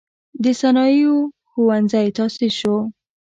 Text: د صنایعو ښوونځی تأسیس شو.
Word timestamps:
د 0.43 0.45
صنایعو 0.59 1.17
ښوونځی 1.49 2.07
تأسیس 2.17 2.53
شو. 2.59 2.75